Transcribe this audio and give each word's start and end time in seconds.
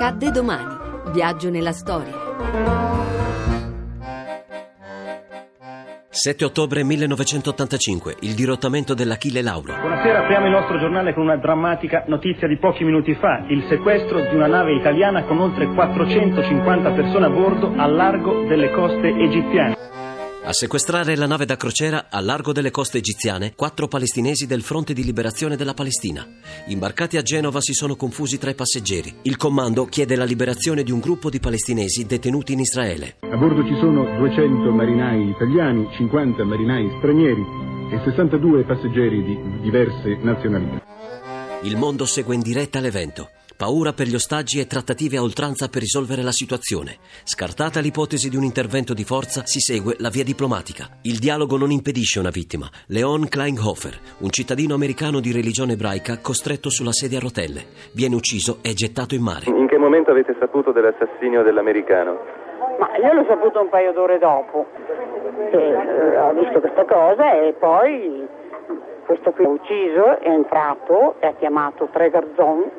Accadde 0.00 0.30
domani. 0.30 0.76
Viaggio 1.10 1.50
nella 1.50 1.72
storia. 1.72 2.12
7 6.08 6.44
ottobre 6.44 6.84
1985, 6.84 8.18
il 8.20 8.34
dirottamento 8.34 8.94
dell'Achille 8.94 9.42
Lauro. 9.42 9.74
Buonasera, 9.74 10.20
apriamo 10.20 10.46
il 10.46 10.52
nostro 10.52 10.78
giornale 10.78 11.12
con 11.14 11.24
una 11.24 11.36
drammatica 11.36 12.04
notizia 12.06 12.46
di 12.46 12.58
pochi 12.58 12.84
minuti 12.84 13.12
fa, 13.16 13.44
il 13.48 13.64
sequestro 13.68 14.20
di 14.20 14.36
una 14.36 14.46
nave 14.46 14.76
italiana 14.76 15.24
con 15.24 15.40
oltre 15.40 15.66
450 15.66 16.92
persone 16.92 17.26
a 17.26 17.30
bordo 17.30 17.72
al 17.76 17.92
largo 17.92 18.44
delle 18.46 18.70
coste 18.70 19.08
egiziane. 19.08 19.74
A 20.48 20.54
sequestrare 20.54 21.14
la 21.14 21.26
nave 21.26 21.44
da 21.44 21.58
crociera 21.58 22.06
al 22.08 22.24
largo 22.24 22.52
delle 22.52 22.70
coste 22.70 22.96
egiziane 22.96 23.52
quattro 23.54 23.86
palestinesi 23.86 24.46
del 24.46 24.62
Fronte 24.62 24.94
di 24.94 25.04
Liberazione 25.04 25.56
della 25.56 25.74
Palestina. 25.74 26.26
Imbarcati 26.68 27.18
a 27.18 27.22
Genova 27.22 27.60
si 27.60 27.74
sono 27.74 27.96
confusi 27.96 28.38
tra 28.38 28.48
i 28.48 28.54
passeggeri. 28.54 29.14
Il 29.24 29.36
comando 29.36 29.84
chiede 29.84 30.16
la 30.16 30.24
liberazione 30.24 30.84
di 30.84 30.90
un 30.90 31.00
gruppo 31.00 31.28
di 31.28 31.38
palestinesi 31.38 32.06
detenuti 32.06 32.54
in 32.54 32.60
Israele. 32.60 33.16
A 33.30 33.36
bordo 33.36 33.62
ci 33.66 33.76
sono 33.78 34.16
200 34.16 34.70
marinai 34.70 35.28
italiani, 35.28 35.86
50 35.98 36.42
marinai 36.44 36.94
stranieri 36.96 37.44
e 37.92 38.00
62 38.04 38.64
passeggeri 38.64 39.22
di 39.22 39.60
diverse 39.60 40.16
nazionalità. 40.22 40.82
Il 41.64 41.76
mondo 41.76 42.06
segue 42.06 42.34
in 42.34 42.40
diretta 42.40 42.80
l'evento. 42.80 43.28
Paura 43.58 43.90
per 43.90 44.06
gli 44.06 44.14
ostaggi 44.14 44.60
e 44.60 44.68
trattative 44.68 45.16
a 45.16 45.22
oltranza 45.22 45.66
per 45.66 45.82
risolvere 45.82 46.22
la 46.22 46.30
situazione. 46.30 47.02
Scartata 47.24 47.80
l'ipotesi 47.80 48.30
di 48.30 48.36
un 48.36 48.44
intervento 48.44 48.94
di 48.94 49.02
forza, 49.02 49.42
si 49.46 49.58
segue 49.58 49.96
la 49.98 50.10
via 50.10 50.22
diplomatica. 50.22 50.86
Il 51.02 51.18
dialogo 51.18 51.58
non 51.58 51.72
impedisce 51.72 52.20
una 52.20 52.30
vittima. 52.30 52.70
Leon 52.86 53.26
Kleinhofer, 53.26 53.98
un 54.22 54.30
cittadino 54.30 54.78
americano 54.78 55.18
di 55.18 55.32
religione 55.32 55.72
ebraica 55.72 56.22
costretto 56.22 56.70
sulla 56.70 56.94
sedia 56.94 57.18
a 57.18 57.26
rotelle. 57.26 57.90
Viene 57.98 58.14
ucciso 58.14 58.62
e 58.62 58.78
gettato 58.78 59.16
in 59.16 59.26
mare. 59.26 59.50
In 59.50 59.66
che 59.66 59.76
momento 59.76 60.12
avete 60.12 60.36
saputo 60.38 60.70
dell'assassinio 60.70 61.42
dell'americano? 61.42 62.14
Ma 62.78 62.94
io 62.94 63.10
l'ho 63.12 63.26
saputo 63.26 63.58
un 63.58 63.70
paio 63.70 63.90
d'ore 63.90 64.22
dopo. 64.22 64.70
E, 65.50 65.58
eh, 65.58 66.16
ho 66.16 66.32
visto 66.32 66.60
questa 66.60 66.84
cosa 66.84 67.34
e 67.42 67.54
poi 67.58 68.22
questo 69.04 69.32
qui 69.32 69.42
è 69.42 69.48
ucciso, 69.48 70.20
è 70.20 70.30
entrato 70.30 71.16
e 71.18 71.26
ha 71.26 71.34
chiamato 71.34 71.88
tre 71.90 72.08
garzoni 72.10 72.77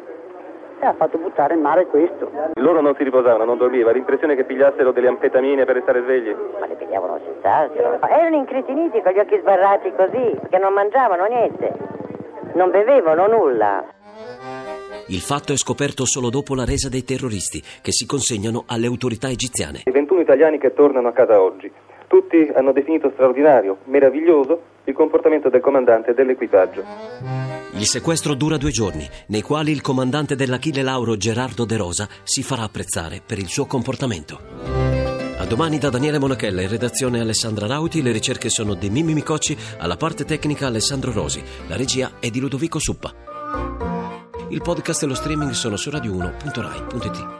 e 0.82 0.86
ha 0.86 0.94
fatto 0.94 1.18
buttare 1.18 1.56
in 1.56 1.62
mare 1.62 1.88
questo. 1.88 2.32
Loro 2.56 2.82
non 2.82 2.96
si 2.96 3.04
riposavano, 3.04 3.44
non 3.44 3.58
dormivano, 3.58 3.96
l'impressione 3.96 4.36
che 4.36 4.46
pigliassero 4.46 4.92
delle 4.92 5.08
amfetamine 5.08 5.66
per 5.66 5.76
restare 5.76 6.02
svegli? 6.02 6.34
Ma 6.60 6.68
le 6.68 6.76
pigliavano 6.76 7.20
senz'altro. 7.24 8.00
Erano 8.08 8.36
incretiniti 8.36 9.02
con 9.02 9.12
gli 9.12 9.20
occhi 9.20 9.38
sbarrati 9.40 9.92
così, 9.96 10.38
perché 10.40 10.58
non 10.58 10.74
mangiavano 10.74 11.26
niente, 11.26 11.74
non 12.54 12.72
bevevano 12.72 13.28
nulla. 13.28 13.84
Il 15.08 15.22
fatto 15.22 15.54
è 15.54 15.58
scoperto 15.58 16.06
solo 16.06 16.30
dopo 16.30 16.54
la 16.54 16.66
resa 16.66 16.88
dei 16.88 17.04
terroristi, 17.04 17.64
che 17.82 17.92
si 17.92 18.06
consegnano 18.06 18.64
alle 18.68 18.86
autorità 18.86 19.28
egiziane. 19.28 19.82
I 19.86 19.92
21 19.92 20.22
italiani 20.22 20.60
che 20.60 20.74
tornano 20.74 21.08
a 21.08 21.14
casa 21.14 21.42
oggi. 21.42 21.72
Tutti 22.10 22.50
hanno 22.56 22.72
definito 22.72 23.12
straordinario, 23.14 23.78
meraviglioso, 23.84 24.62
il 24.86 24.96
comportamento 24.96 25.50
del 25.50 25.62
comandante 25.62 26.10
e 26.10 26.14
dell'equipaggio. 26.16 26.84
Il 27.74 27.86
sequestro 27.86 28.34
dura 28.34 28.58
due 28.58 28.72
giorni, 28.72 29.08
nei 29.28 29.44
quali 29.44 29.72
il 29.72 29.82
comandante 29.82 30.36
dell'Achille 30.36 30.82
Lauro 30.82 31.18
Gerardo 31.18 31.66
De 31.66 31.78
Rosa 31.78 32.08
si 32.24 32.42
farà 32.42 32.64
apprezzare 32.64 33.22
per 33.24 33.38
il 33.38 33.48
suo 33.48 33.68
comportamento. 33.68 34.40
A 35.38 35.46
domani 35.46 35.78
da 35.78 35.92
Daniele 35.92 36.18
Monachella, 36.18 36.64
in 36.64 36.70
redazione 36.70 37.20
Alessandra 37.20 37.68
Rauti, 37.68 38.02
le 38.02 38.12
ricerche 38.12 38.50
sono 38.50 38.74
di 38.74 38.90
Mimmi 38.90 39.14
Micocci, 39.14 39.56
alla 39.78 39.96
parte 39.96 40.26
tecnica 40.26 40.66
Alessandro 40.66 41.12
Rosi, 41.12 41.44
la 41.68 41.76
regia 41.78 42.14
è 42.20 42.32
di 42.32 42.40
Ludovico 42.40 42.80
Suppa. 42.80 43.14
Il 44.50 44.62
podcast 44.64 45.04
e 45.04 45.06
lo 45.06 45.14
streaming 45.14 45.52
sono 45.52 45.76
su 45.76 45.92
radio1.rai.it. 45.92 47.38